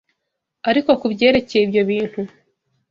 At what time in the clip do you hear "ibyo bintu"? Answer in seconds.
1.65-2.21